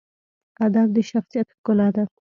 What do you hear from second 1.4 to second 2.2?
ښکلا ده.